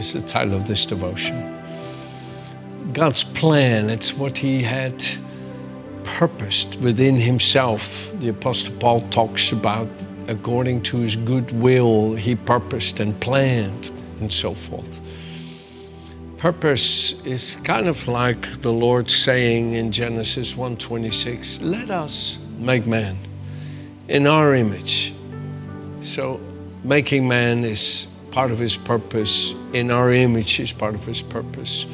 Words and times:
is 0.00 0.12
the 0.14 0.22
title 0.22 0.54
of 0.54 0.66
this 0.66 0.84
devotion. 0.84 1.36
God's 2.92 3.22
plan, 3.22 3.90
it's 3.90 4.14
what 4.14 4.36
He 4.36 4.62
had 4.62 5.04
purposed 6.02 6.74
within 6.76 7.16
Himself. 7.20 8.10
The 8.14 8.30
Apostle 8.30 8.74
Paul 8.76 9.02
talks 9.10 9.52
about 9.52 9.88
according 10.26 10.82
to 10.84 10.96
His 10.98 11.14
good 11.14 11.52
will, 11.52 12.14
He 12.14 12.34
purposed 12.34 12.98
and 12.98 13.18
planned, 13.20 13.92
and 14.20 14.32
so 14.32 14.54
forth. 14.54 14.98
Purpose 16.38 17.20
is 17.24 17.56
kind 17.64 17.86
of 17.86 18.08
like 18.08 18.62
the 18.62 18.72
Lord 18.72 19.10
saying 19.10 19.74
in 19.74 19.92
Genesis 19.92 20.56
1:26, 20.56 21.60
"Let 21.60 21.90
us 21.90 22.38
make 22.58 22.86
man 22.86 23.18
in 24.08 24.26
our 24.26 24.54
image. 24.54 25.12
So, 26.02 26.40
making 26.82 27.28
man 27.28 27.64
is 27.64 28.06
part 28.30 28.50
of 28.50 28.58
his 28.58 28.76
purpose, 28.76 29.52
in 29.72 29.90
our 29.90 30.12
image 30.12 30.60
is 30.60 30.72
part 30.72 30.94
of 30.94 31.04
his 31.04 31.22
purpose. 31.22 31.84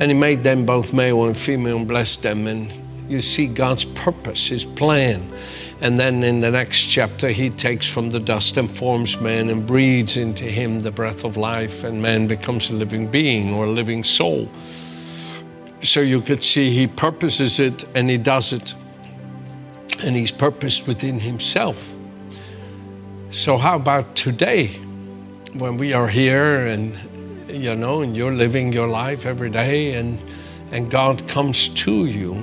And 0.00 0.10
he 0.10 0.14
made 0.14 0.42
them 0.42 0.64
both 0.64 0.92
male 0.92 1.24
and 1.26 1.36
female 1.36 1.78
and 1.78 1.88
blessed 1.88 2.22
them. 2.22 2.46
And 2.46 2.72
you 3.10 3.20
see 3.20 3.46
God's 3.46 3.84
purpose, 3.84 4.48
his 4.48 4.64
plan. 4.64 5.30
And 5.80 5.98
then 5.98 6.22
in 6.22 6.40
the 6.40 6.50
next 6.50 6.84
chapter, 6.84 7.28
he 7.28 7.50
takes 7.50 7.86
from 7.86 8.10
the 8.10 8.20
dust 8.20 8.56
and 8.56 8.70
forms 8.70 9.20
man 9.20 9.50
and 9.50 9.66
breathes 9.66 10.16
into 10.16 10.44
him 10.44 10.80
the 10.80 10.90
breath 10.90 11.24
of 11.24 11.36
life, 11.36 11.84
and 11.84 12.02
man 12.02 12.26
becomes 12.26 12.68
a 12.70 12.72
living 12.72 13.06
being 13.06 13.54
or 13.54 13.64
a 13.64 13.70
living 13.70 14.04
soul. 14.04 14.48
So 15.82 16.00
you 16.00 16.20
could 16.20 16.42
see 16.42 16.70
he 16.70 16.86
purposes 16.86 17.58
it 17.58 17.84
and 17.94 18.10
he 18.10 18.18
does 18.18 18.52
it 18.52 18.74
and 20.02 20.16
He's 20.16 20.32
purposed 20.32 20.86
within 20.86 21.20
Himself. 21.20 21.82
So, 23.30 23.56
how 23.56 23.76
about 23.76 24.16
today 24.16 24.78
when 25.54 25.76
we 25.76 25.92
are 25.92 26.08
here 26.08 26.66
and 26.66 26.96
you 27.52 27.74
know, 27.74 28.02
and 28.02 28.16
you're 28.16 28.32
living 28.32 28.72
your 28.72 28.88
life 28.88 29.26
every 29.26 29.50
day, 29.50 29.94
and, 29.94 30.18
and 30.70 30.90
God 30.90 31.26
comes 31.28 31.68
to 31.68 32.06
you 32.06 32.42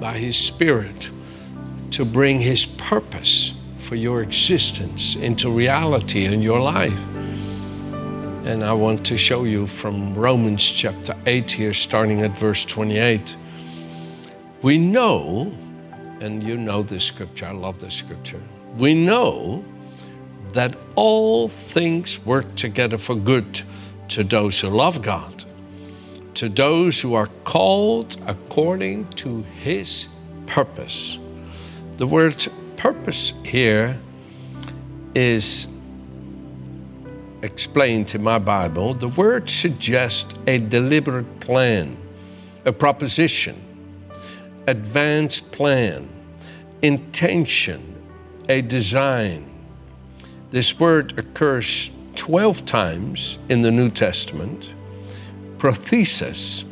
by 0.00 0.16
His 0.16 0.36
Spirit 0.36 1.10
to 1.92 2.04
bring 2.04 2.40
His 2.40 2.64
purpose 2.66 3.52
for 3.78 3.96
your 3.96 4.22
existence 4.22 5.16
into 5.16 5.50
reality 5.50 6.24
in 6.24 6.42
your 6.42 6.60
life. 6.60 6.98
And 8.44 8.64
I 8.64 8.72
want 8.72 9.04
to 9.06 9.18
show 9.18 9.44
you 9.44 9.66
from 9.66 10.14
Romans 10.14 10.66
chapter 10.66 11.14
8 11.26 11.50
here, 11.50 11.74
starting 11.74 12.22
at 12.22 12.36
verse 12.36 12.64
28. 12.64 13.36
We 14.62 14.78
know 14.78 15.52
and 16.20 16.42
you 16.42 16.56
know 16.56 16.82
this 16.82 17.04
scripture, 17.04 17.46
I 17.46 17.52
love 17.52 17.78
this 17.78 17.94
scripture. 17.94 18.42
We 18.76 18.94
know 18.94 19.64
that 20.58 20.76
all 20.96 21.46
things 21.46 22.18
work 22.26 22.52
together 22.56 22.98
for 22.98 23.14
good 23.14 23.60
to 24.08 24.24
those 24.24 24.58
who 24.58 24.68
love 24.68 25.00
God, 25.02 25.44
to 26.34 26.48
those 26.48 27.00
who 27.00 27.14
are 27.14 27.28
called 27.44 28.16
according 28.26 29.08
to 29.10 29.42
his 29.62 30.08
purpose. 30.46 31.16
The 31.98 32.08
word 32.08 32.44
purpose 32.76 33.34
here 33.44 33.96
is 35.14 35.68
explained 37.42 38.12
in 38.16 38.24
my 38.24 38.40
Bible. 38.40 38.94
The 38.94 39.10
word 39.10 39.48
suggests 39.48 40.34
a 40.48 40.58
deliberate 40.58 41.38
plan, 41.38 41.96
a 42.64 42.72
proposition 42.72 43.54
advanced 44.66 45.52
plan, 45.52 46.08
intention, 46.82 47.94
a 48.48 48.60
design. 48.60 49.57
This 50.50 50.80
word 50.80 51.18
occurs 51.18 51.90
12 52.14 52.64
times 52.64 53.36
in 53.50 53.60
the 53.60 53.70
New 53.70 53.90
Testament. 53.90 54.70
Prothesis 55.58 56.64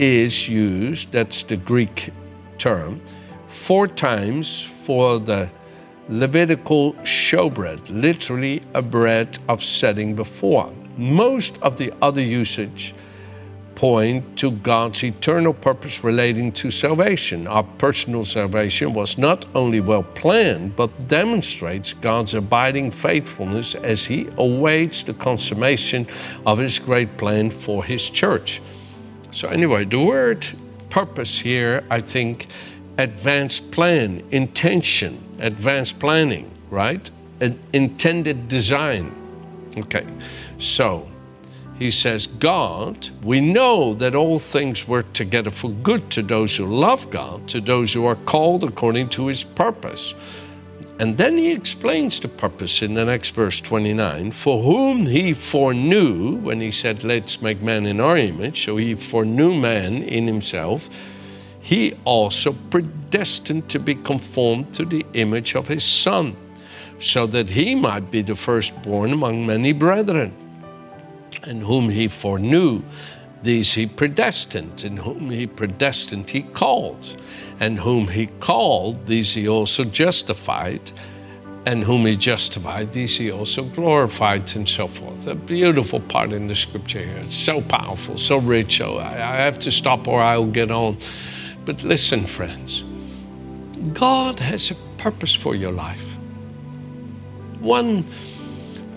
is 0.00 0.48
used, 0.48 1.12
that's 1.12 1.44
the 1.44 1.56
Greek 1.56 2.10
term, 2.58 3.00
four 3.46 3.86
times 3.86 4.60
for 4.60 5.20
the 5.20 5.48
Levitical 6.08 6.94
showbread, 7.04 7.80
literally 7.90 8.60
a 8.74 8.82
bread 8.82 9.38
of 9.48 9.62
setting 9.62 10.16
before. 10.16 10.72
Most 10.96 11.56
of 11.62 11.76
the 11.76 11.92
other 12.02 12.20
usage 12.20 12.92
point 13.82 14.38
to 14.38 14.52
God's 14.52 15.02
eternal 15.02 15.52
purpose 15.52 16.04
relating 16.04 16.52
to 16.52 16.70
salvation. 16.70 17.48
Our 17.48 17.64
personal 17.64 18.24
salvation 18.24 18.94
was 18.94 19.18
not 19.18 19.44
only 19.56 19.80
well 19.80 20.04
planned, 20.04 20.76
but 20.76 21.08
demonstrates 21.08 21.92
God's 21.92 22.34
abiding 22.34 22.92
faithfulness 22.92 23.74
as 23.74 24.04
He 24.04 24.28
awaits 24.36 25.02
the 25.02 25.14
consummation 25.14 26.06
of 26.46 26.58
His 26.58 26.78
great 26.78 27.16
plan 27.18 27.50
for 27.50 27.82
His 27.82 28.08
church. 28.08 28.62
So, 29.32 29.48
anyway, 29.48 29.84
the 29.84 29.98
word 29.98 30.46
purpose 30.88 31.36
here, 31.36 31.82
I 31.90 32.02
think, 32.02 32.46
advanced 32.98 33.72
plan, 33.72 34.22
intention, 34.30 35.18
advanced 35.40 35.98
planning, 35.98 36.48
right? 36.70 37.10
An 37.40 37.58
intended 37.72 38.46
design. 38.46 39.12
Okay, 39.76 40.06
so 40.60 41.08
he 41.82 41.90
says, 41.90 42.28
God, 42.28 43.08
we 43.24 43.40
know 43.40 43.92
that 43.94 44.14
all 44.14 44.38
things 44.38 44.86
work 44.86 45.12
together 45.12 45.50
for 45.50 45.68
good 45.68 46.10
to 46.12 46.22
those 46.22 46.54
who 46.54 46.64
love 46.64 47.10
God, 47.10 47.48
to 47.48 47.60
those 47.60 47.92
who 47.92 48.06
are 48.06 48.14
called 48.14 48.62
according 48.62 49.08
to 49.10 49.26
his 49.26 49.42
purpose. 49.42 50.14
And 51.00 51.16
then 51.16 51.36
he 51.36 51.50
explains 51.50 52.20
the 52.20 52.28
purpose 52.28 52.82
in 52.82 52.94
the 52.94 53.04
next 53.04 53.34
verse 53.34 53.60
29 53.60 54.30
for 54.30 54.62
whom 54.62 55.06
he 55.06 55.32
foreknew, 55.32 56.36
when 56.36 56.60
he 56.60 56.70
said, 56.70 57.02
Let's 57.02 57.42
make 57.42 57.60
man 57.60 57.86
in 57.86 58.00
our 58.00 58.16
image, 58.16 58.64
so 58.64 58.76
he 58.76 58.94
foreknew 58.94 59.52
man 59.52 60.04
in 60.04 60.24
himself, 60.26 60.88
he 61.58 61.94
also 62.04 62.52
predestined 62.70 63.68
to 63.70 63.80
be 63.80 63.96
conformed 63.96 64.72
to 64.74 64.84
the 64.84 65.04
image 65.14 65.56
of 65.56 65.66
his 65.66 65.82
Son, 65.82 66.36
so 67.00 67.26
that 67.26 67.50
he 67.50 67.74
might 67.74 68.12
be 68.12 68.22
the 68.22 68.36
firstborn 68.36 69.12
among 69.12 69.44
many 69.44 69.72
brethren 69.72 70.32
and 71.44 71.62
whom 71.62 71.88
he 71.88 72.08
foreknew, 72.08 72.82
these 73.42 73.72
he 73.72 73.86
predestined, 73.86 74.84
and 74.84 74.98
whom 74.98 75.30
he 75.30 75.46
predestined 75.46 76.30
he 76.30 76.42
called, 76.42 77.16
and 77.60 77.78
whom 77.78 78.06
he 78.06 78.26
called, 78.38 79.04
these 79.04 79.34
he 79.34 79.48
also 79.48 79.84
justified, 79.84 80.92
and 81.66 81.84
whom 81.84 82.06
he 82.06 82.16
justified, 82.16 82.92
these 82.92 83.16
he 83.16 83.30
also 83.30 83.64
glorified, 83.64 84.54
and 84.56 84.68
so 84.68 84.88
forth. 84.88 85.26
A 85.26 85.34
beautiful 85.34 86.00
part 86.00 86.32
in 86.32 86.48
the 86.48 86.54
scripture 86.56 87.04
here. 87.04 87.18
It's 87.18 87.36
so 87.36 87.60
powerful, 87.62 88.18
so 88.18 88.38
rich. 88.38 88.78
So 88.78 88.98
I, 88.98 89.12
I 89.12 89.36
have 89.36 89.58
to 89.60 89.70
stop 89.70 90.08
or 90.08 90.20
I'll 90.20 90.46
get 90.46 90.70
on. 90.70 90.98
But 91.64 91.82
listen, 91.84 92.26
friends, 92.26 92.82
God 93.92 94.40
has 94.40 94.70
a 94.70 94.74
purpose 94.98 95.34
for 95.34 95.54
your 95.54 95.72
life. 95.72 96.16
One 97.60 98.04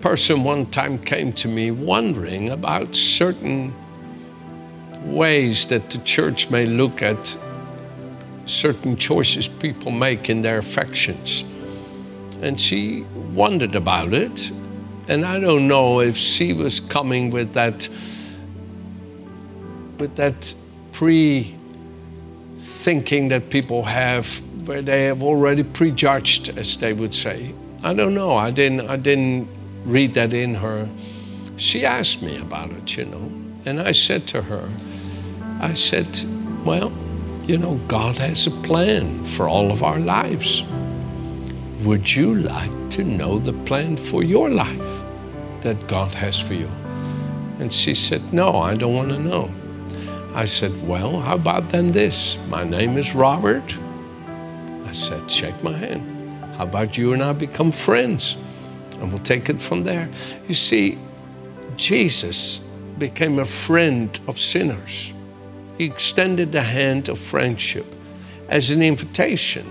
person 0.05 0.43
one 0.43 0.67
time 0.67 0.99
came 0.99 1.33
to 1.33 1.47
me 1.47 1.71
wondering 1.71 2.51
about 2.51 2.95
certain 2.95 3.73
ways 5.01 5.65
that 5.65 5.89
the 5.89 5.97
church 6.03 6.47
may 6.51 6.63
look 6.63 7.01
at 7.01 7.35
certain 8.45 8.95
choices 8.95 9.47
people 9.47 9.91
make 9.91 10.29
in 10.29 10.43
their 10.43 10.59
affections. 10.59 11.43
And 12.43 12.61
she 12.61 13.01
wondered 13.33 13.73
about 13.73 14.13
it. 14.13 14.51
And 15.07 15.25
I 15.25 15.39
don't 15.39 15.67
know 15.67 16.01
if 16.01 16.15
she 16.15 16.53
was 16.53 16.79
coming 16.79 17.31
with 17.31 17.53
that 17.53 17.89
with 19.97 20.15
that 20.17 20.53
pre 20.91 21.55
thinking 22.59 23.29
that 23.29 23.49
people 23.49 23.81
have 23.81 24.27
where 24.67 24.83
they 24.83 25.05
have 25.05 25.23
already 25.23 25.63
prejudged, 25.63 26.55
as 26.59 26.77
they 26.77 26.93
would 26.93 27.15
say. 27.15 27.55
I 27.83 27.95
don't 27.95 28.13
know. 28.13 28.35
I 28.35 28.51
didn't 28.51 28.87
I 28.87 28.97
didn't 28.97 29.47
read 29.85 30.13
that 30.15 30.33
in 30.33 30.55
her. 30.55 30.89
She 31.57 31.85
asked 31.85 32.21
me 32.21 32.37
about 32.37 32.71
it, 32.71 32.97
you 32.97 33.05
know. 33.05 33.31
And 33.65 33.79
I 33.79 33.91
said 33.93 34.27
to 34.29 34.41
her, 34.41 34.69
I 35.61 35.73
said, 35.73 36.07
well, 36.65 36.91
you 37.45 37.57
know, 37.57 37.75
God 37.87 38.17
has 38.17 38.47
a 38.47 38.51
plan 38.51 39.23
for 39.23 39.47
all 39.47 39.71
of 39.71 39.83
our 39.83 39.99
lives. 39.99 40.63
Would 41.83 42.11
you 42.11 42.35
like 42.35 42.89
to 42.91 43.03
know 43.03 43.37
the 43.37 43.53
plan 43.53 43.97
for 43.97 44.23
your 44.23 44.49
life 44.49 45.03
that 45.61 45.87
God 45.87 46.11
has 46.11 46.39
for 46.39 46.55
you? 46.55 46.69
And 47.59 47.71
she 47.71 47.93
said, 47.95 48.33
No, 48.33 48.57
I 48.57 48.75
don't 48.75 48.95
want 48.95 49.09
to 49.09 49.19
know. 49.19 49.51
I 50.33 50.45
said, 50.45 50.71
Well, 50.87 51.21
how 51.21 51.35
about 51.35 51.69
then 51.69 51.91
this? 51.91 52.37
My 52.49 52.63
name 52.63 52.97
is 52.97 53.13
Robert. 53.13 53.75
I 54.85 54.91
said, 54.91 55.29
Shake 55.31 55.61
my 55.63 55.77
hand. 55.77 56.55
How 56.55 56.63
about 56.63 56.97
you 56.97 57.13
and 57.13 57.23
I 57.23 57.33
become 57.33 57.71
friends? 57.71 58.35
And 58.99 59.11
we'll 59.11 59.23
take 59.23 59.49
it 59.49 59.61
from 59.61 59.83
there. 59.83 60.09
You 60.47 60.55
see, 60.55 60.97
Jesus 61.75 62.59
became 62.97 63.39
a 63.39 63.45
friend 63.45 64.17
of 64.27 64.39
sinners. 64.39 65.13
He 65.77 65.85
extended 65.85 66.51
the 66.51 66.61
hand 66.61 67.09
of 67.09 67.19
friendship 67.19 67.85
as 68.47 68.69
an 68.69 68.81
invitation 68.81 69.69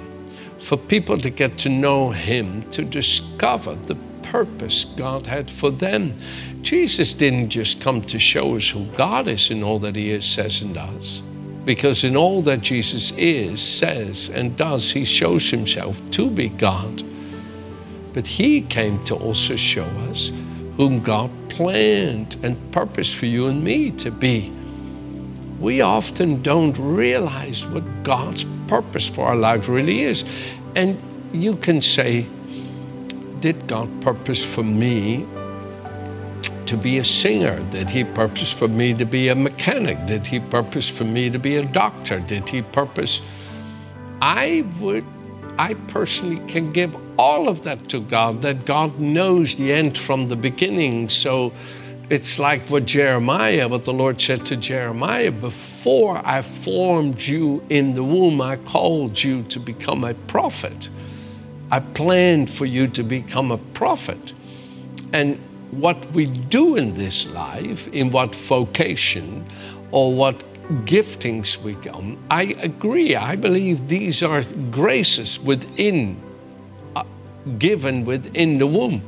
for 0.59 0.77
people 0.77 1.19
to 1.19 1.31
get 1.31 1.59
to 1.59 1.69
know 1.69 2.11
Him, 2.11 2.69
to 2.71 2.85
discover 2.85 3.75
the 3.75 3.97
purpose 4.23 4.85
God 4.97 5.27
had 5.27 5.51
for 5.51 5.71
them. 5.71 6.19
Jesus 6.63 7.13
didn't 7.13 7.51
just 7.51 7.81
come 7.81 8.03
to 8.03 8.19
show 8.19 8.57
us 8.57 8.69
who 8.69 8.85
God 8.97 9.29
is 9.29 9.51
in 9.51 9.63
all 9.63 9.79
that 9.81 9.97
He 9.97 10.11
is, 10.11 10.27
says, 10.27 10.61
and 10.61 10.75
does. 10.75 11.23
Because 11.65 12.05
in 12.05 12.17
all 12.17 12.43
that 12.43 12.61
Jesus 12.61 13.13
is, 13.17 13.63
says, 13.63 14.29
and 14.31 14.57
does, 14.57 14.91
He 14.91 15.05
shows 15.05 15.51
Himself 15.51 16.01
to 16.11 16.29
be 16.29 16.49
God. 16.49 17.03
But 18.15 18.27
He 18.27 18.63
came 18.63 19.05
to 19.05 19.17
also 19.17 19.57
show 19.57 19.85
us 20.11 20.31
whom 20.77 21.01
God 21.01 21.31
planned 21.49 22.37
and 22.43 22.57
purposed 22.73 23.17
for 23.17 23.27
you 23.27 23.49
and 23.49 23.63
me 23.63 23.91
to 23.93 24.11
be. 24.11 24.51
We 25.61 25.83
often 25.83 26.43
don't 26.43 26.77
realize 26.79 27.67
what 27.67 27.85
God's 28.03 28.45
purpose 28.67 29.09
for 29.09 29.27
our 29.27 29.37
life 29.37 29.69
really 29.69 30.03
is. 30.03 30.25
And 30.75 30.99
you 31.33 31.57
can 31.57 31.83
say, 31.83 32.27
Did 33.41 33.67
God 33.67 33.89
purpose 34.01 34.45
for 34.45 34.65
me 34.65 35.27
to 36.67 36.77
be 36.77 36.99
a 36.99 37.05
singer? 37.05 37.61
Did 37.71 37.91
He 37.91 38.05
purpose 38.05 38.53
for 38.53 38.69
me 38.69 38.95
to 38.95 39.05
be 39.05 39.29
a 39.29 39.35
mechanic? 39.35 40.07
Did 40.07 40.27
He 40.27 40.41
purpose 40.41 40.89
for 40.89 41.05
me 41.05 41.31
to 41.31 41.39
be 41.39 41.57
a 41.57 41.65
doctor? 41.65 42.21
Did 42.21 42.49
He 42.49 42.63
purpose? 42.63 43.21
I 44.21 44.65
would, 44.81 45.05
I 45.59 45.75
personally 45.75 46.39
can 46.49 46.73
give 46.73 46.97
all 47.19 47.49
of 47.49 47.63
that 47.63 47.89
to 47.91 48.01
God, 48.01 48.43
that 48.43 48.65
God 48.65 48.99
knows 48.99 49.55
the 49.55 49.73
end 49.73 49.99
from 49.99 50.27
the 50.27 50.37
beginning. 50.37 51.09
So 51.09 51.53
it's 52.11 52.39
like 52.39 52.69
what 52.69 52.87
Jeremiah, 52.87 53.69
what 53.69 53.85
the 53.85 53.93
Lord 53.93 54.21
said 54.21 54.45
to 54.47 54.57
Jeremiah 54.57 55.31
before 55.31 56.21
I 56.25 56.43
formed 56.43 57.23
you 57.23 57.65
in 57.71 57.95
the 57.95 58.05
womb, 58.05 58.41
I 58.41 58.57
called 58.57 59.23
you 59.23 59.43
to 59.45 59.59
become 59.59 60.05
a 60.05 60.15
prophet. 60.15 60.89
I 61.71 61.81
planned 61.81 62.51
for 62.51 62.67
you 62.67 62.89
to 62.89 63.03
become 63.03 63.51
a 63.51 63.59
prophet. 63.59 64.33
And 65.13 65.39
what 65.71 66.05
we 66.13 66.27
do 66.27 66.77
in 66.77 66.95
this 66.95 67.27
life, 67.33 67.89
in 67.89 68.11
what 68.11 68.35
vocation 68.35 69.47
or 69.91 70.15
what 70.15 70.45
giftings 70.85 71.57
we 71.59 71.75
come, 71.77 72.19
I 72.31 72.55
agree. 72.59 73.17
I 73.17 73.37
believe 73.37 73.89
these 73.89 74.23
are 74.23 74.43
graces 74.71 75.41
within 75.41 76.21
given 77.59 78.05
within 78.05 78.59
the 78.59 78.67
womb. 78.67 79.03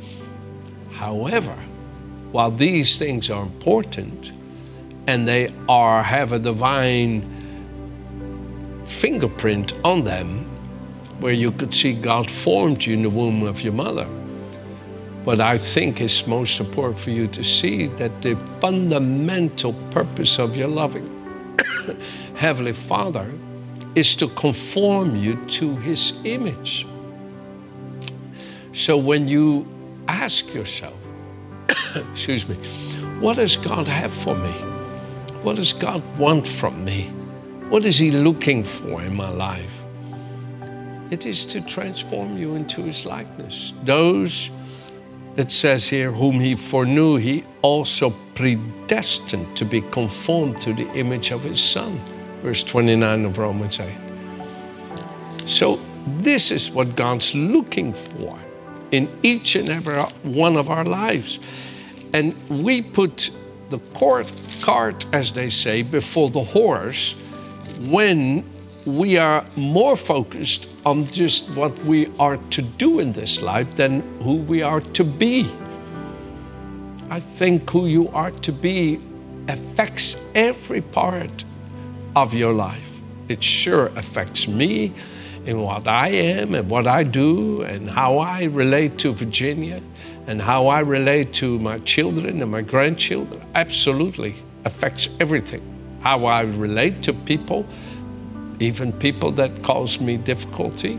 However, 0.92 1.56
while 2.32 2.50
these 2.50 2.96
things 2.96 3.30
are 3.30 3.42
important 3.42 4.32
and 5.06 5.26
they 5.26 5.48
are 5.68 6.02
have 6.02 6.32
a 6.32 6.38
divine 6.38 7.22
fingerprint 8.84 9.74
on 9.84 10.04
them 10.04 10.44
where 11.20 11.32
you 11.32 11.50
could 11.50 11.72
see 11.72 11.92
God 11.92 12.30
formed 12.30 12.84
you 12.84 12.94
in 12.94 13.02
the 13.02 13.10
womb 13.10 13.42
of 13.42 13.62
your 13.62 13.72
mother. 13.72 14.06
What 15.24 15.40
I 15.40 15.58
think 15.58 16.00
is 16.00 16.26
most 16.26 16.60
important 16.60 17.00
for 17.00 17.10
you 17.10 17.26
to 17.28 17.42
see 17.42 17.86
that 17.98 18.22
the 18.22 18.36
fundamental 18.60 19.72
purpose 19.90 20.38
of 20.38 20.56
your 20.56 20.68
loving 20.68 21.12
Heavenly 22.34 22.72
Father 22.72 23.32
is 23.94 24.14
to 24.16 24.28
conform 24.28 25.16
you 25.16 25.36
to 25.46 25.76
His 25.76 26.12
image. 26.24 26.86
So 28.76 28.98
when 28.98 29.26
you 29.26 29.66
ask 30.06 30.52
yourself, 30.52 30.98
excuse 31.94 32.46
me, 32.46 32.56
what 33.20 33.36
does 33.36 33.56
God 33.56 33.86
have 33.86 34.12
for 34.12 34.34
me? 34.34 34.52
What 35.42 35.56
does 35.56 35.72
God 35.72 36.02
want 36.18 36.46
from 36.46 36.84
me? 36.84 37.08
What 37.70 37.86
is 37.86 37.96
He 37.96 38.10
looking 38.10 38.64
for 38.64 39.00
in 39.00 39.16
my 39.16 39.30
life? 39.30 39.72
It 41.10 41.24
is 41.24 41.46
to 41.46 41.62
transform 41.62 42.36
you 42.36 42.54
into 42.54 42.82
His 42.82 43.06
likeness. 43.06 43.72
Those, 43.84 44.50
it 45.36 45.50
says 45.50 45.88
here, 45.88 46.12
whom 46.12 46.38
He 46.38 46.54
foreknew, 46.54 47.16
He 47.16 47.46
also 47.62 48.10
predestined 48.34 49.56
to 49.56 49.64
be 49.64 49.80
conformed 49.80 50.60
to 50.60 50.74
the 50.74 50.86
image 50.92 51.30
of 51.30 51.44
His 51.44 51.64
Son. 51.64 51.98
Verse 52.42 52.62
29 52.62 53.24
of 53.24 53.38
Romans 53.38 53.80
8. 53.80 53.90
So, 55.46 55.80
this 56.18 56.50
is 56.50 56.70
what 56.70 56.94
God's 56.94 57.34
looking 57.34 57.94
for 57.94 58.38
in 58.92 59.08
each 59.22 59.56
and 59.56 59.68
every 59.68 59.96
one 60.22 60.56
of 60.56 60.70
our 60.70 60.84
lives. 60.84 61.38
And 62.12 62.34
we 62.48 62.82
put 62.82 63.30
the 63.70 63.78
court, 63.94 64.30
cart, 64.60 65.06
as 65.12 65.32
they 65.32 65.50
say, 65.50 65.82
before 65.82 66.30
the 66.30 66.44
horse 66.44 67.14
when 67.80 68.44
we 68.86 69.18
are 69.18 69.44
more 69.56 69.96
focused 69.96 70.68
on 70.84 71.04
just 71.06 71.48
what 71.50 71.76
we 71.84 72.06
are 72.18 72.36
to 72.50 72.62
do 72.62 73.00
in 73.00 73.12
this 73.12 73.42
life 73.42 73.74
than 73.74 74.00
who 74.22 74.36
we 74.36 74.62
are 74.62 74.80
to 74.80 75.02
be. 75.02 75.50
I 77.10 77.20
think 77.20 77.68
who 77.70 77.86
you 77.86 78.08
are 78.10 78.30
to 78.30 78.52
be 78.52 79.00
affects 79.48 80.16
every 80.34 80.80
part 80.80 81.44
of 82.14 82.32
your 82.34 82.52
life. 82.52 82.90
It 83.28 83.42
sure 83.42 83.88
affects 83.96 84.46
me 84.46 84.92
in 85.46 85.60
what 85.60 85.86
I 85.86 86.08
am 86.08 86.54
and 86.54 86.68
what 86.68 86.86
I 86.88 87.04
do 87.04 87.62
and 87.62 87.88
how 87.88 88.18
I 88.18 88.44
relate 88.44 88.98
to 88.98 89.12
Virginia 89.12 89.80
and 90.26 90.42
how 90.42 90.66
I 90.66 90.80
relate 90.80 91.32
to 91.34 91.58
my 91.60 91.78
children 91.80 92.42
and 92.42 92.50
my 92.50 92.62
grandchildren 92.62 93.42
absolutely 93.54 94.34
affects 94.64 95.08
everything. 95.20 95.62
How 96.00 96.24
I 96.24 96.42
relate 96.42 97.02
to 97.04 97.12
people, 97.12 97.64
even 98.58 98.92
people 98.92 99.30
that 99.32 99.62
cause 99.62 100.00
me 100.00 100.16
difficulty, 100.16 100.98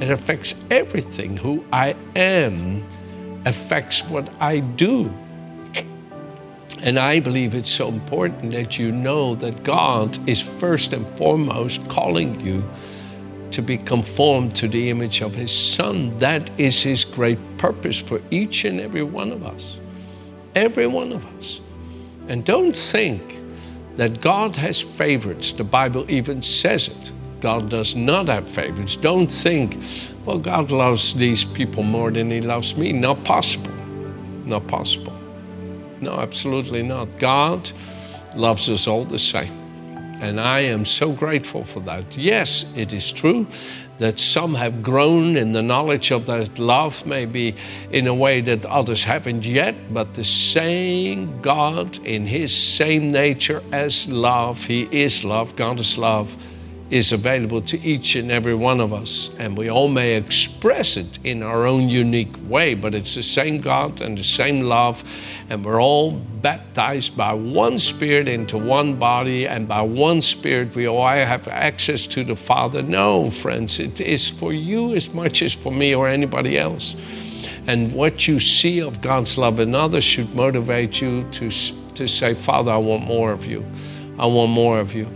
it 0.00 0.10
affects 0.10 0.54
everything. 0.70 1.36
Who 1.36 1.62
I 1.70 1.94
am 2.16 2.82
affects 3.44 4.02
what 4.04 4.28
I 4.40 4.60
do. 4.60 5.12
And 6.80 6.98
I 6.98 7.20
believe 7.20 7.54
it's 7.54 7.70
so 7.70 7.88
important 7.88 8.52
that 8.52 8.78
you 8.78 8.90
know 8.90 9.34
that 9.36 9.62
God 9.64 10.18
is 10.28 10.40
first 10.40 10.92
and 10.92 11.06
foremost 11.16 11.86
calling 11.88 12.40
you 12.40 12.62
to 13.52 13.62
be 13.62 13.76
conformed 13.76 14.54
to 14.56 14.68
the 14.68 14.90
image 14.90 15.20
of 15.20 15.34
His 15.34 15.52
Son. 15.52 16.18
That 16.18 16.50
is 16.58 16.82
His 16.82 17.04
great 17.04 17.38
purpose 17.58 17.98
for 17.98 18.20
each 18.30 18.64
and 18.64 18.80
every 18.80 19.02
one 19.02 19.32
of 19.32 19.44
us. 19.44 19.78
Every 20.54 20.86
one 20.86 21.12
of 21.12 21.24
us. 21.38 21.60
And 22.28 22.44
don't 22.44 22.76
think 22.76 23.36
that 23.96 24.20
God 24.20 24.56
has 24.56 24.80
favorites. 24.80 25.52
The 25.52 25.64
Bible 25.64 26.10
even 26.10 26.42
says 26.42 26.88
it. 26.88 27.12
God 27.40 27.70
does 27.70 27.94
not 27.94 28.28
have 28.28 28.48
favorites. 28.48 28.96
Don't 28.96 29.30
think, 29.30 29.78
well, 30.24 30.38
God 30.38 30.70
loves 30.70 31.14
these 31.14 31.44
people 31.44 31.82
more 31.82 32.10
than 32.10 32.30
He 32.30 32.40
loves 32.40 32.76
me. 32.76 32.92
Not 32.92 33.24
possible. 33.24 33.72
Not 34.44 34.66
possible. 34.66 35.12
No, 36.00 36.12
absolutely 36.18 36.82
not. 36.82 37.18
God 37.18 37.70
loves 38.34 38.68
us 38.68 38.86
all 38.86 39.04
the 39.04 39.18
same. 39.18 39.65
And 40.20 40.40
I 40.40 40.60
am 40.60 40.84
so 40.84 41.12
grateful 41.12 41.64
for 41.64 41.80
that. 41.80 42.16
Yes, 42.16 42.64
it 42.74 42.92
is 42.92 43.12
true 43.12 43.46
that 43.98 44.18
some 44.18 44.54
have 44.54 44.82
grown 44.82 45.36
in 45.36 45.52
the 45.52 45.62
knowledge 45.62 46.10
of 46.10 46.26
that 46.26 46.58
love, 46.58 47.04
maybe 47.06 47.54
in 47.90 48.06
a 48.06 48.14
way 48.14 48.40
that 48.42 48.64
others 48.66 49.04
haven't 49.04 49.44
yet, 49.44 49.74
but 49.92 50.14
the 50.14 50.24
same 50.24 51.40
God 51.40 51.98
in 52.04 52.26
His 52.26 52.54
same 52.54 53.10
nature 53.10 53.62
as 53.72 54.08
love, 54.08 54.64
He 54.64 54.82
is 54.90 55.24
love, 55.24 55.56
God 55.56 55.78
is 55.80 55.96
love, 55.96 56.36
is 56.90 57.10
available 57.10 57.60
to 57.60 57.80
each 57.80 58.14
and 58.14 58.30
every 58.30 58.54
one 58.54 58.80
of 58.80 58.92
us. 58.92 59.30
And 59.38 59.58
we 59.58 59.68
all 59.68 59.88
may 59.88 60.14
express 60.14 60.96
it 60.96 61.18
in 61.24 61.42
our 61.42 61.66
own 61.66 61.88
unique 61.88 62.36
way, 62.48 62.74
but 62.74 62.94
it's 62.94 63.14
the 63.16 63.22
same 63.22 63.60
God 63.60 64.00
and 64.00 64.16
the 64.16 64.22
same 64.22 64.60
love. 64.60 65.02
And 65.48 65.64
we're 65.64 65.82
all 65.82 66.12
baptized 66.12 67.16
by 67.16 67.34
one 67.34 67.78
Spirit 67.78 68.28
into 68.28 68.56
one 68.56 68.98
body, 68.98 69.46
and 69.46 69.66
by 69.66 69.82
one 69.82 70.22
Spirit 70.22 70.74
we 70.74 70.86
all 70.86 71.08
have 71.08 71.48
access 71.48 72.06
to 72.06 72.24
the 72.24 72.36
Father. 72.36 72.82
No, 72.82 73.30
friends, 73.30 73.80
it 73.80 74.00
is 74.00 74.28
for 74.28 74.52
you 74.52 74.94
as 74.94 75.12
much 75.12 75.42
as 75.42 75.52
for 75.52 75.72
me 75.72 75.94
or 75.94 76.08
anybody 76.08 76.56
else. 76.56 76.94
And 77.66 77.92
what 77.92 78.28
you 78.28 78.38
see 78.38 78.80
of 78.80 79.00
God's 79.00 79.36
love 79.36 79.58
in 79.58 79.74
others 79.74 80.04
should 80.04 80.32
motivate 80.34 81.00
you 81.00 81.24
to, 81.32 81.50
to 81.94 82.06
say, 82.06 82.34
Father, 82.34 82.70
I 82.70 82.76
want 82.76 83.04
more 83.04 83.32
of 83.32 83.44
you. 83.44 83.64
I 84.18 84.26
want 84.26 84.52
more 84.52 84.78
of 84.78 84.94
you. 84.94 85.08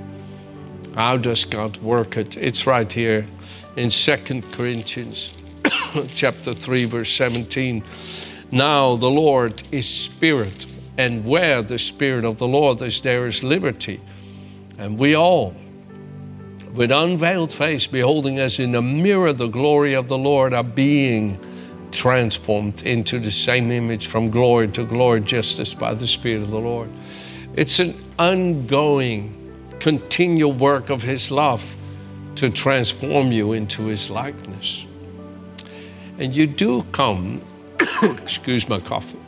How 0.95 1.17
does 1.17 1.45
God 1.45 1.77
work 1.79 2.17
it? 2.17 2.37
It's 2.37 2.67
right 2.67 2.93
here 2.93 3.27
in 3.77 3.91
Second 3.91 4.51
Corinthians 4.53 5.33
chapter 6.15 6.53
3 6.53 6.85
verse 6.87 7.11
17. 7.13 7.85
Now 8.51 8.97
the 8.97 9.11
Lord 9.11 9.63
is 9.71 9.89
spirit, 9.89 10.67
And 10.99 11.25
where 11.25 11.63
the 11.63 11.79
Spirit 11.79 12.25
of 12.25 12.39
the 12.39 12.49
Lord 12.49 12.83
is, 12.83 13.01
there 13.01 13.27
is 13.27 13.43
liberty. 13.43 14.01
And 14.79 14.99
we 14.99 15.15
all, 15.15 15.55
with 16.75 16.91
unveiled 16.91 17.53
face, 17.53 17.87
beholding 17.87 18.39
as 18.39 18.59
in 18.59 18.75
a 18.75 18.83
mirror 18.83 19.33
the 19.33 19.47
glory 19.47 19.95
of 19.95 20.09
the 20.09 20.19
Lord, 20.19 20.53
are 20.53 20.65
being 20.65 21.39
transformed 21.93 22.83
into 22.83 23.19
the 23.19 23.31
same 23.31 23.71
image 23.71 24.09
from 24.09 24.31
glory 24.31 24.69
to 24.69 24.85
glory, 24.85 25.21
just 25.21 25.59
as 25.61 25.75
by 25.75 25.95
the 25.95 26.07
Spirit 26.07 26.43
of 26.43 26.51
the 26.51 26.59
Lord. 26.59 26.89
It's 27.55 27.79
an 27.79 27.95
ongoing, 28.19 29.40
continual 29.81 30.53
work 30.53 30.91
of 30.91 31.03
His 31.03 31.31
love 31.31 31.65
to 32.37 32.51
transform 32.51 33.33
you 33.33 33.53
into 33.53 33.87
His 33.87 34.11
likeness. 34.11 34.85
And 36.19 36.35
you 36.35 36.47
do 36.47 36.83
come, 36.93 37.43
excuse 38.03 38.69
my 38.69 38.79
coffee, 38.81 39.19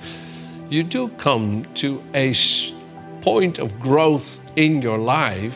you 0.69 0.83
do 0.83 1.09
come 1.11 1.65
to 1.75 2.03
a 2.15 2.35
point 3.23 3.59
of 3.59 3.81
growth 3.81 4.41
in 4.57 4.83
your 4.83 4.99
life 4.99 5.55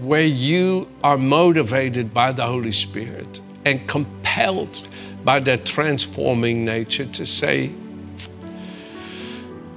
where 0.00 0.24
you 0.24 0.88
are 1.02 1.18
motivated 1.18 2.12
by 2.12 2.32
the 2.32 2.44
Holy 2.44 2.72
Spirit 2.72 3.40
and 3.64 3.86
compelled 3.88 4.86
by 5.24 5.40
that 5.40 5.64
transforming 5.64 6.64
nature 6.64 7.06
to 7.06 7.24
say, 7.24 7.68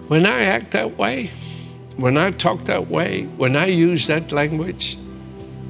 when 0.07 0.25
I 0.25 0.43
act 0.43 0.71
that 0.71 0.97
way, 0.97 1.31
when 1.97 2.17
I 2.17 2.31
talk 2.31 2.63
that 2.65 2.87
way, 2.87 3.23
when 3.37 3.55
I 3.55 3.67
use 3.67 4.07
that 4.07 4.31
language, 4.31 4.97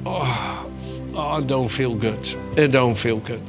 oh, 0.04 0.70
oh, 1.14 1.18
I 1.18 1.40
don't 1.40 1.68
feel 1.68 1.94
good. 1.94 2.34
It 2.56 2.68
don't 2.68 2.96
feel 2.96 3.18
good. 3.18 3.42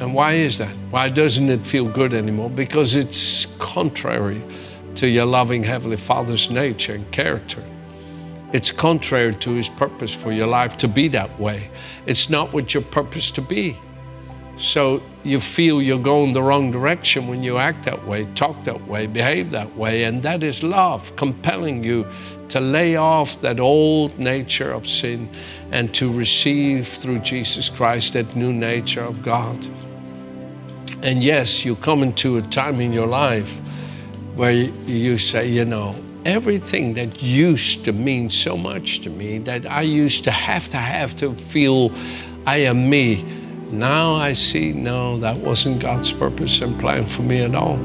And 0.00 0.14
why 0.14 0.32
is 0.32 0.58
that? 0.58 0.74
Why 0.90 1.08
doesn't 1.08 1.48
it 1.48 1.64
feel 1.64 1.86
good 1.86 2.12
anymore? 2.12 2.50
Because 2.50 2.94
it's 2.94 3.46
contrary 3.58 4.42
to 4.96 5.06
your 5.06 5.26
loving 5.26 5.62
Heavenly 5.62 5.96
Father's 5.96 6.50
nature 6.50 6.94
and 6.94 7.10
character. 7.12 7.62
It's 8.52 8.72
contrary 8.72 9.34
to 9.36 9.50
His 9.50 9.68
purpose 9.68 10.12
for 10.12 10.32
your 10.32 10.48
life 10.48 10.76
to 10.78 10.88
be 10.88 11.06
that 11.08 11.38
way. 11.38 11.70
It's 12.06 12.28
not 12.28 12.52
what 12.52 12.74
your 12.74 12.82
purpose 12.82 13.30
to 13.32 13.42
be. 13.42 13.76
So 14.60 15.02
you 15.24 15.40
feel 15.40 15.80
you're 15.80 15.98
going 15.98 16.34
the 16.34 16.42
wrong 16.42 16.70
direction 16.70 17.28
when 17.28 17.42
you 17.42 17.56
act 17.56 17.84
that 17.86 18.06
way, 18.06 18.26
talk 18.34 18.62
that 18.64 18.86
way, 18.86 19.06
behave 19.06 19.50
that 19.52 19.74
way. 19.74 20.04
And 20.04 20.22
that 20.22 20.42
is 20.42 20.62
love 20.62 21.16
compelling 21.16 21.82
you 21.82 22.06
to 22.50 22.60
lay 22.60 22.96
off 22.96 23.40
that 23.40 23.58
old 23.58 24.18
nature 24.18 24.70
of 24.70 24.86
sin 24.86 25.30
and 25.72 25.94
to 25.94 26.12
receive 26.12 26.88
through 26.88 27.20
Jesus 27.20 27.70
Christ 27.70 28.12
that 28.12 28.36
new 28.36 28.52
nature 28.52 29.02
of 29.02 29.22
God. 29.22 29.66
And 31.02 31.24
yes, 31.24 31.64
you 31.64 31.76
come 31.76 32.02
into 32.02 32.36
a 32.36 32.42
time 32.42 32.82
in 32.82 32.92
your 32.92 33.06
life 33.06 33.48
where 34.34 34.52
you 34.52 35.16
say, 35.16 35.48
you 35.48 35.64
know, 35.64 35.94
everything 36.26 36.92
that 36.94 37.22
used 37.22 37.86
to 37.86 37.92
mean 37.92 38.28
so 38.28 38.58
much 38.58 39.00
to 39.00 39.10
me, 39.10 39.38
that 39.38 39.64
I 39.64 39.82
used 39.82 40.24
to 40.24 40.30
have 40.30 40.68
to 40.70 40.76
have 40.76 41.16
to 41.16 41.34
feel 41.34 41.90
I 42.46 42.58
am 42.58 42.90
me 42.90 43.24
now 43.72 44.14
I 44.14 44.32
see, 44.32 44.72
no, 44.72 45.18
that 45.18 45.36
wasn't 45.36 45.80
God's 45.80 46.12
purpose 46.12 46.60
and 46.60 46.78
plan 46.78 47.06
for 47.06 47.22
me 47.22 47.40
at 47.40 47.54
all. 47.54 47.76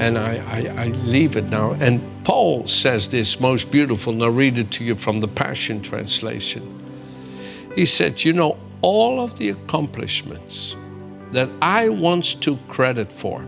And 0.00 0.18
I, 0.18 0.36
I, 0.36 0.84
I 0.84 0.86
leave 0.88 1.36
it 1.36 1.44
now. 1.44 1.72
And 1.80 2.00
Paul 2.24 2.66
says 2.66 3.08
this 3.08 3.40
most 3.40 3.70
beautiful, 3.70 4.12
and 4.12 4.22
I'll 4.22 4.30
read 4.30 4.58
it 4.58 4.70
to 4.72 4.84
you 4.84 4.94
from 4.94 5.20
the 5.20 5.28
Passion 5.28 5.80
Translation. 5.80 6.74
He 7.74 7.86
said, 7.86 8.24
You 8.24 8.32
know, 8.32 8.58
all 8.82 9.20
of 9.20 9.38
the 9.38 9.50
accomplishments 9.50 10.76
that 11.32 11.50
I 11.62 11.88
once 11.88 12.34
took 12.34 12.66
credit 12.68 13.12
for, 13.12 13.44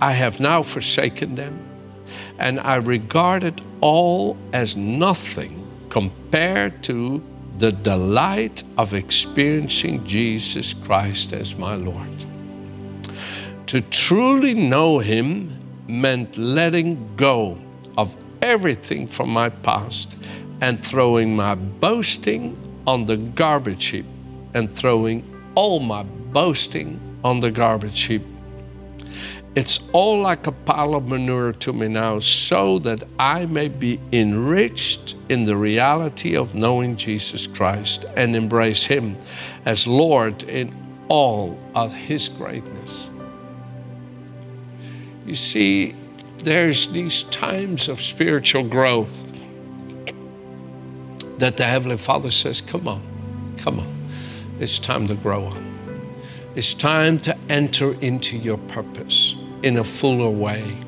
I 0.00 0.12
have 0.12 0.40
now 0.40 0.62
forsaken 0.62 1.34
them, 1.34 1.58
and 2.38 2.60
I 2.60 2.76
regard 2.76 3.44
it 3.44 3.60
all 3.80 4.36
as 4.52 4.76
nothing 4.76 5.66
compared 5.90 6.82
to 6.84 7.22
the 7.58 7.72
delight 7.72 8.62
of 8.76 8.94
experiencing 8.94 10.04
Jesus 10.04 10.74
Christ 10.74 11.32
as 11.32 11.56
my 11.56 11.74
Lord. 11.74 12.24
To 13.68 13.80
truly 13.80 14.54
know 14.54 14.98
Him 14.98 15.50
meant 15.88 16.36
letting 16.36 17.16
go 17.16 17.58
of 17.96 18.14
everything 18.42 19.06
from 19.06 19.30
my 19.30 19.48
past 19.48 20.16
and 20.60 20.78
throwing 20.78 21.34
my 21.34 21.54
boasting 21.54 22.56
on 22.86 23.06
the 23.06 23.16
garbage 23.16 23.86
heap 23.86 24.06
and 24.54 24.70
throwing 24.70 25.24
all 25.54 25.80
my 25.80 26.02
boasting 26.02 27.00
on 27.24 27.40
the 27.40 27.50
garbage 27.50 28.02
heap 28.02 28.22
it's 29.56 29.80
all 29.94 30.20
like 30.20 30.46
a 30.46 30.52
pile 30.52 30.94
of 30.94 31.08
manure 31.08 31.54
to 31.54 31.72
me 31.72 31.88
now, 31.88 32.18
so 32.18 32.78
that 32.80 33.02
I 33.18 33.46
may 33.46 33.68
be 33.68 33.98
enriched 34.12 35.16
in 35.30 35.44
the 35.44 35.56
reality 35.56 36.36
of 36.36 36.54
knowing 36.54 36.94
Jesus 36.94 37.46
Christ 37.46 38.04
and 38.16 38.36
embrace 38.36 38.84
Him 38.84 39.16
as 39.64 39.86
Lord 39.86 40.42
in 40.42 40.76
all 41.08 41.58
of 41.74 41.94
His 41.94 42.28
greatness. 42.28 43.08
You 45.24 45.34
see, 45.34 45.94
there's 46.42 46.92
these 46.92 47.22
times 47.22 47.88
of 47.88 48.02
spiritual 48.02 48.62
growth 48.62 49.24
that 51.38 51.56
the 51.56 51.64
Heavenly 51.64 51.96
Father 51.96 52.30
says, 52.30 52.60
Come 52.60 52.86
on, 52.86 53.02
come 53.56 53.80
on, 53.80 54.10
it's 54.60 54.78
time 54.78 55.06
to 55.06 55.14
grow 55.14 55.46
up. 55.46 55.62
It's 56.54 56.74
time 56.74 57.18
to 57.20 57.36
enter 57.48 57.94
into 58.02 58.36
your 58.36 58.58
purpose 58.58 59.34
in 59.62 59.78
a 59.78 59.84
fuller 59.84 60.30
way, 60.30 60.78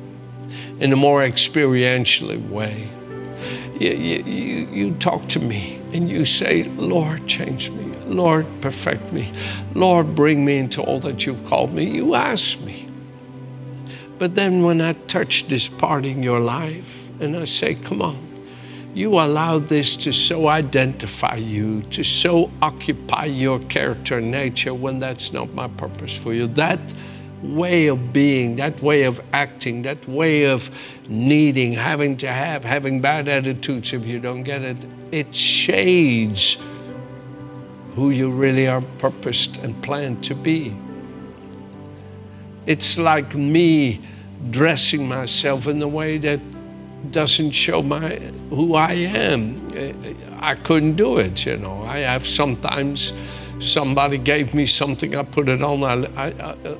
in 0.79 0.91
a 0.93 0.95
more 0.95 1.21
experientially 1.21 2.47
way. 2.49 2.89
You, 3.79 3.91
you, 3.91 4.67
you 4.71 4.93
talk 4.95 5.27
to 5.29 5.39
me 5.39 5.81
and 5.93 6.09
you 6.09 6.25
say, 6.25 6.63
Lord, 6.63 7.27
change 7.27 7.69
me. 7.69 7.85
Lord, 8.05 8.45
perfect 8.61 9.13
me. 9.13 9.31
Lord, 9.73 10.15
bring 10.15 10.43
me 10.43 10.57
into 10.57 10.81
all 10.81 10.99
that 11.01 11.25
you've 11.25 11.45
called 11.45 11.73
me. 11.73 11.85
You 11.85 12.15
ask 12.15 12.59
me. 12.61 12.89
But 14.17 14.35
then 14.35 14.63
when 14.63 14.81
I 14.81 14.93
touch 14.93 15.47
this 15.47 15.69
part 15.69 16.05
in 16.05 16.21
your 16.21 16.41
life 16.41 17.09
and 17.21 17.37
I 17.37 17.45
say, 17.45 17.75
come 17.75 18.01
on, 18.01 18.29
you 18.93 19.11
allow 19.13 19.59
this 19.59 19.95
to 19.97 20.11
so 20.11 20.47
identify 20.47 21.35
you, 21.35 21.83
to 21.83 22.03
so 22.03 22.51
occupy 22.61 23.25
your 23.25 23.59
character 23.59 24.17
and 24.17 24.31
nature 24.31 24.73
when 24.73 24.99
that's 24.99 25.31
not 25.31 25.53
my 25.53 25.67
purpose 25.67 26.13
for 26.13 26.33
you. 26.33 26.47
That 26.47 26.79
way 27.41 27.87
of 27.87 28.11
being, 28.11 28.55
that 28.57 28.81
way 28.81 29.03
of 29.03 29.21
acting, 29.33 29.81
that 29.83 30.07
way 30.07 30.43
of 30.43 30.69
needing, 31.07 31.73
having 31.73 32.17
to 32.17 32.27
have, 32.27 32.63
having 32.63 33.01
bad 33.01 33.27
attitudes 33.27 33.93
if 33.93 34.05
you 34.05 34.19
don't 34.19 34.43
get 34.43 34.61
it, 34.61 34.77
it 35.11 35.33
shades 35.33 36.57
who 37.95 38.11
you 38.11 38.29
really 38.29 38.67
are 38.67 38.81
purposed 38.97 39.57
and 39.57 39.81
planned 39.83 40.23
to 40.23 40.35
be. 40.35 40.75
It's 42.65 42.97
like 42.97 43.35
me 43.35 44.01
dressing 44.51 45.07
myself 45.07 45.67
in 45.67 45.81
a 45.81 45.87
way 45.87 46.17
that 46.19 46.39
doesn't 47.11 47.51
show 47.51 47.81
my 47.81 48.15
who 48.49 48.75
I 48.75 48.93
am. 48.93 49.67
I 50.39 50.55
couldn't 50.55 50.95
do 50.95 51.17
it, 51.17 51.45
you 51.45 51.57
know. 51.57 51.83
I 51.83 51.99
have 51.99 52.27
sometimes 52.27 53.13
somebody 53.59 54.17
gave 54.17 54.53
me 54.53 54.65
something, 54.65 55.15
I 55.15 55.23
put 55.23 55.49
it 55.49 55.61
on. 55.61 55.83
I, 55.83 56.05
I, 56.15 56.51
I 56.51 56.77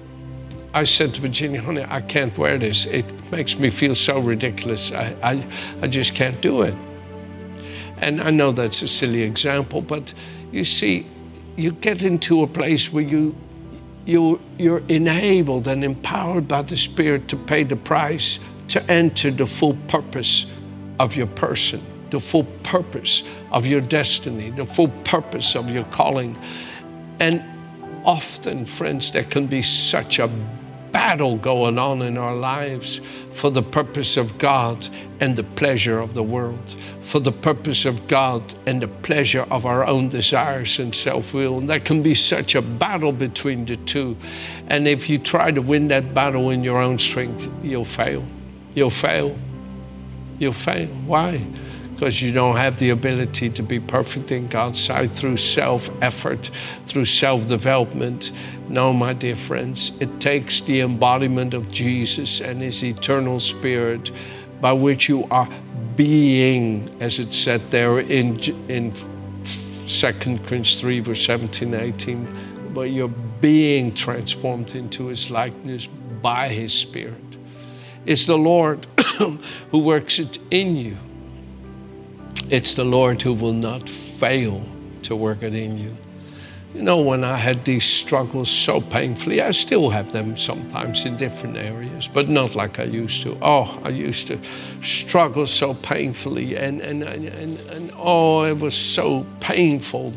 said 0.83 1.15
to 1.15 1.21
Virginia, 1.21 1.61
honey, 1.61 1.85
I 1.88 2.01
can't 2.01 2.38
wear 2.38 2.57
this. 2.57 2.85
It 2.85 3.05
makes 3.31 3.57
me 3.57 3.69
feel 3.69 3.95
so 3.95 4.19
ridiculous. 4.19 4.91
I, 4.91 5.15
I, 5.23 5.47
I 5.81 5.88
just 5.88 6.13
can't 6.13 6.39
do 6.41 6.61
it. 6.61 6.75
And 7.97 8.21
I 8.21 8.29
know 8.29 8.51
that's 8.51 8.81
a 8.81 8.88
silly 8.88 9.23
example, 9.23 9.81
but 9.81 10.13
you 10.51 10.63
see, 10.63 11.05
you 11.57 11.71
get 11.71 12.03
into 12.03 12.43
a 12.43 12.47
place 12.47 12.93
where 12.93 13.03
you, 13.03 13.35
you, 14.05 14.39
you're 14.57 14.83
enabled 14.88 15.67
and 15.67 15.83
empowered 15.83 16.47
by 16.47 16.61
the 16.61 16.77
Spirit 16.77 17.27
to 17.29 17.35
pay 17.35 17.63
the 17.63 17.75
price 17.75 18.39
to 18.69 18.83
enter 18.89 19.31
the 19.31 19.47
full 19.47 19.75
purpose 19.88 20.45
of 20.99 21.15
your 21.15 21.27
person, 21.27 21.81
the 22.11 22.19
full 22.19 22.45
purpose 22.63 23.23
of 23.51 23.65
your 23.65 23.81
destiny, 23.81 24.51
the 24.51 24.65
full 24.65 24.89
purpose 25.03 25.55
of 25.55 25.69
your 25.69 25.83
calling. 25.85 26.38
And 27.19 27.43
often, 28.05 28.65
friends, 28.65 29.11
there 29.11 29.23
can 29.23 29.47
be 29.47 29.61
such 29.61 30.19
a 30.19 30.29
battle 30.91 31.37
going 31.37 31.77
on 31.77 32.01
in 32.01 32.17
our 32.17 32.35
lives 32.35 32.99
for 33.33 33.49
the 33.49 33.61
purpose 33.61 34.17
of 34.17 34.37
God 34.37 34.87
and 35.19 35.35
the 35.35 35.43
pleasure 35.43 35.99
of 35.99 36.13
the 36.13 36.23
world, 36.23 36.75
for 37.01 37.19
the 37.19 37.31
purpose 37.31 37.85
of 37.85 38.07
God 38.07 38.41
and 38.65 38.81
the 38.81 38.87
pleasure 38.87 39.45
of 39.51 39.65
our 39.65 39.85
own 39.85 40.09
desires 40.09 40.79
and 40.79 40.93
self 40.95 41.33
will. 41.33 41.59
And 41.59 41.69
there 41.69 41.79
can 41.79 42.01
be 42.01 42.15
such 42.15 42.55
a 42.55 42.61
battle 42.61 43.11
between 43.11 43.65
the 43.65 43.77
two. 43.77 44.17
And 44.67 44.87
if 44.87 45.09
you 45.09 45.19
try 45.19 45.51
to 45.51 45.61
win 45.61 45.87
that 45.89 46.13
battle 46.13 46.49
in 46.49 46.63
your 46.63 46.81
own 46.81 46.99
strength, 46.99 47.47
you'll 47.63 47.85
fail. 47.85 48.25
You'll 48.73 48.89
fail. 48.89 49.35
You'll 50.39 50.53
fail. 50.53 50.87
Why? 51.05 51.45
Because 51.99 52.21
you 52.21 52.31
don't 52.31 52.55
have 52.55 52.79
the 52.79 52.91
ability 52.91 53.49
to 53.49 53.61
be 53.61 53.77
perfect 53.77 54.31
in 54.31 54.47
God's 54.47 54.81
sight 54.81 55.13
through 55.13 55.35
self 55.35 55.89
effort, 56.01 56.49
through 56.85 57.03
self 57.03 57.45
development. 57.45 58.31
No, 58.69 58.93
my 58.93 59.11
dear 59.11 59.35
friends, 59.35 59.91
it 59.99 60.21
takes 60.21 60.61
the 60.61 60.79
embodiment 60.79 61.53
of 61.53 61.69
Jesus 61.71 62.39
and 62.39 62.61
His 62.61 62.85
eternal 62.85 63.41
Spirit 63.41 64.11
by 64.61 64.71
which 64.71 65.09
you 65.09 65.27
are 65.29 65.49
being, 65.97 66.89
as 67.01 67.19
it 67.19 67.33
said 67.33 67.69
there 67.69 67.99
in, 67.99 68.39
in 68.69 68.93
2 68.93 70.13
Corinthians 70.13 70.79
3, 70.79 71.01
verse 71.01 71.25
17 71.25 71.73
18, 71.73 72.71
but 72.73 72.91
you're 72.91 73.13
being 73.41 73.93
transformed 73.93 74.73
into 74.73 75.07
His 75.07 75.29
likeness 75.29 75.87
by 76.21 76.47
His 76.47 76.73
Spirit. 76.73 77.37
It's 78.05 78.25
the 78.25 78.37
Lord 78.37 78.85
who 79.17 79.79
works 79.79 80.17
it 80.17 80.39
in 80.49 80.77
you. 80.77 80.97
It's 82.49 82.73
the 82.73 82.83
Lord 82.83 83.21
who 83.21 83.33
will 83.33 83.53
not 83.53 83.87
fail 83.87 84.65
to 85.03 85.15
work 85.15 85.43
it 85.43 85.53
in 85.53 85.77
you. 85.77 85.95
You 86.73 86.81
know, 86.81 86.99
when 86.99 87.23
I 87.23 87.37
had 87.37 87.63
these 87.63 87.85
struggles 87.85 88.49
so 88.49 88.81
painfully, 88.81 89.39
I 89.39 89.51
still 89.51 89.91
have 89.91 90.11
them 90.11 90.35
sometimes 90.35 91.05
in 91.05 91.15
different 91.17 91.57
areas, 91.57 92.07
but 92.11 92.27
not 92.27 92.55
like 92.55 92.79
I 92.79 92.85
used 92.85 93.21
to. 93.23 93.37
Oh, 93.41 93.79
I 93.83 93.89
used 93.89 94.27
to 94.27 94.39
struggle 94.81 95.45
so 95.45 95.75
painfully, 95.75 96.55
and, 96.57 96.81
and, 96.81 97.03
and, 97.03 97.59
and, 97.59 97.91
oh, 97.95 98.45
it 98.45 98.57
was 98.57 98.75
so 98.75 99.27
painful, 99.39 100.13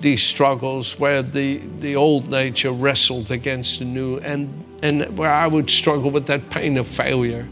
these 0.00 0.22
struggles 0.22 0.98
where 0.98 1.22
the, 1.22 1.58
the 1.80 1.96
old 1.96 2.30
nature 2.30 2.72
wrestled 2.72 3.30
against 3.30 3.78
the 3.78 3.84
new, 3.84 4.18
and, 4.18 4.48
and 4.82 5.18
where 5.18 5.32
I 5.32 5.46
would 5.46 5.68
struggle 5.68 6.10
with 6.10 6.26
that 6.28 6.48
pain 6.48 6.78
of 6.78 6.86
failure 6.86 7.46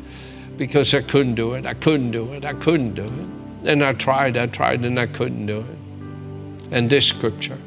because 0.57 0.95
I 0.95 1.03
couldn't 1.03 1.35
do 1.35 1.53
it, 1.53 1.67
I 1.67 1.75
couldn't 1.75 2.13
do 2.13 2.33
it, 2.33 2.47
I 2.47 2.55
couldn't 2.55 2.95
do 2.95 3.05
it. 3.05 3.42
And 3.65 3.85
I 3.85 3.93
tried, 3.93 4.37
I 4.37 4.47
tried, 4.47 4.85
and 4.85 4.99
I 4.99 5.07
couldn't 5.07 5.47
do 5.47 5.61
it. 5.61 5.79
And 6.73 6.91
this 6.91 7.07
scripture, 7.07 7.59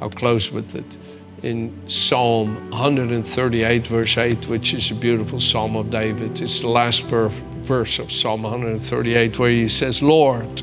I'll 0.00 0.10
close 0.10 0.50
with 0.50 0.74
it 0.74 0.96
in 1.42 1.88
Psalm 1.88 2.70
138, 2.70 3.86
verse 3.86 4.18
8, 4.18 4.48
which 4.48 4.74
is 4.74 4.90
a 4.90 4.94
beautiful 4.94 5.38
psalm 5.38 5.76
of 5.76 5.90
David. 5.90 6.40
It's 6.40 6.60
the 6.60 6.68
last 6.68 7.02
verse 7.04 7.98
of 7.98 8.10
Psalm 8.10 8.42
138, 8.42 9.38
where 9.38 9.50
he 9.50 9.68
says, 9.68 10.02
Lord, 10.02 10.62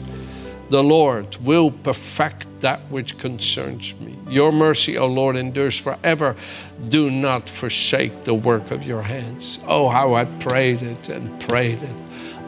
the 0.69 0.83
Lord 0.83 1.35
will 1.37 1.69
perfect 1.71 2.47
that 2.61 2.79
which 2.89 3.17
concerns 3.17 3.93
me. 3.99 4.17
Your 4.27 4.51
mercy, 4.51 4.97
O 4.97 5.05
Lord, 5.05 5.35
endures 5.35 5.79
forever. 5.79 6.35
Do 6.89 7.11
not 7.11 7.47
forsake 7.47 8.23
the 8.23 8.33
work 8.33 8.71
of 8.71 8.83
your 8.83 9.03
hands. 9.03 9.59
Oh, 9.67 9.87
how 9.87 10.15
I 10.15 10.25
prayed 10.25 10.81
it 10.81 11.09
and 11.09 11.39
prayed 11.47 11.83
it 11.83 12.02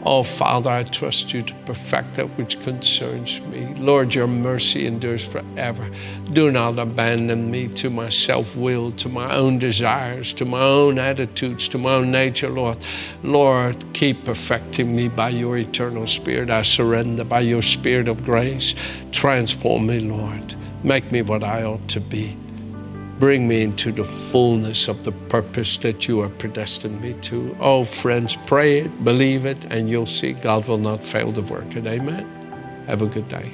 Oh, 0.08 0.22
Father, 0.22 0.70
I 0.70 0.84
trust 0.84 1.34
you 1.34 1.42
to 1.42 1.54
perfect 1.66 2.14
that 2.16 2.28
which 2.38 2.62
concerns 2.62 3.42
me. 3.42 3.74
Lord, 3.76 4.14
your 4.14 4.28
mercy 4.28 4.86
endures 4.86 5.26
forever. 5.26 5.90
Do 6.32 6.52
not 6.52 6.78
abandon 6.78 7.50
me 7.50 7.70
to 7.70 7.90
my 7.90 8.10
self 8.10 8.56
will, 8.56 8.92
to 8.94 9.10
my 9.10 9.36
own 9.36 9.58
desires, 9.58 10.32
to 10.34 10.46
my 10.46 10.62
own 10.62 11.00
attitudes, 11.00 11.68
to 11.70 11.80
my 11.80 11.96
own 11.96 12.12
nature, 12.12 12.50
Lord. 12.50 12.78
Lord, 13.24 13.84
keep 13.94 14.26
perfecting 14.26 14.96
me 14.96 15.08
by 15.08 15.30
your 15.30 15.58
eternal 15.58 16.06
Spirit. 16.06 16.52
I 16.52 16.62
surrender 16.62 17.24
by 17.24 17.40
your 17.40 17.64
Spirit 17.64 18.08
of 18.08 18.24
grace. 18.24 18.76
Transform 19.12 19.88
me, 19.88 20.02
Lord. 20.02 20.54
Make 20.84 21.12
me 21.12 21.24
what 21.24 21.44
I 21.44 21.64
ought 21.64 21.88
to 21.90 22.00
be. 22.00 22.38
Bring 23.20 23.48
me 23.48 23.62
into 23.62 23.94
the 23.94 24.04
fullness 24.04 24.90
of 24.90 25.04
the 25.06 25.14
purpose 25.14 25.78
that 25.78 26.08
you 26.08 26.20
have 26.22 26.38
predestined 26.38 27.02
me 27.02 27.14
to. 27.22 27.56
Oh, 27.62 27.86
friends, 27.86 28.36
pray 28.46 28.80
it, 28.80 29.04
believe 29.06 29.46
it, 29.46 29.64
and 29.70 29.90
you'll 29.90 30.06
see 30.06 30.34
God 30.34 30.68
will 30.68 30.78
not 30.78 31.02
fail 31.02 31.32
to 31.32 31.42
work 31.42 31.76
it. 31.76 31.88
Amen. 31.88 32.26
Have 32.88 33.02
a 33.02 33.08
good 33.08 33.30
day. 33.30 33.52